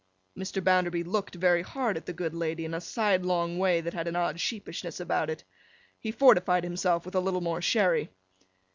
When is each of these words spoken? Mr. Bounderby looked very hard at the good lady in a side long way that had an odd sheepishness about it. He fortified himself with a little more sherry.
Mr. 0.35 0.63
Bounderby 0.63 1.03
looked 1.03 1.35
very 1.35 1.61
hard 1.61 1.95
at 1.95 2.07
the 2.07 2.11
good 2.11 2.33
lady 2.33 2.65
in 2.65 2.73
a 2.73 2.81
side 2.81 3.23
long 3.23 3.59
way 3.59 3.81
that 3.81 3.93
had 3.93 4.07
an 4.07 4.15
odd 4.15 4.39
sheepishness 4.39 4.99
about 4.99 5.29
it. 5.29 5.43
He 5.99 6.11
fortified 6.11 6.63
himself 6.63 7.05
with 7.05 7.13
a 7.13 7.19
little 7.19 7.39
more 7.41 7.61
sherry. 7.61 8.09